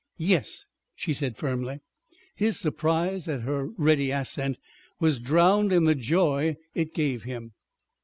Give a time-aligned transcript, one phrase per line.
[0.17, 1.79] "Yes," she said firmly.
[2.35, 4.57] His surprise at her ready assent
[4.99, 7.51] was drowned in the joy it gave him.